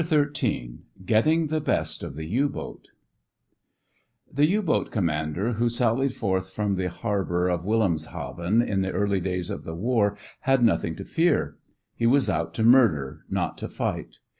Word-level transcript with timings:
CHAPTER 0.01 0.33
XIII 0.33 0.79
GETTING 1.05 1.45
THE 1.49 1.61
BEST 1.61 2.01
OF 2.01 2.15
THE 2.15 2.25
U 2.25 2.49
BOAT 2.49 2.89
The 4.33 4.47
U 4.47 4.63
boat 4.63 4.89
commander 4.89 5.53
who 5.53 5.69
sallied 5.69 6.15
forth 6.15 6.49
from 6.49 6.73
the 6.73 6.89
harbor 6.89 7.47
of 7.47 7.65
Wilhelmshaven 7.65 8.63
in 8.67 8.81
the 8.81 8.89
early 8.91 9.19
days 9.19 9.51
of 9.51 9.63
the 9.63 9.75
war 9.75 10.17
had 10.39 10.63
nothing 10.63 10.95
to 10.95 11.05
fear. 11.05 11.57
He 11.93 12.07
was 12.07 12.31
out 12.31 12.55
to 12.55 12.63
murder, 12.63 13.25
not 13.29 13.59
to 13.59 13.67
fight. 13.69 14.17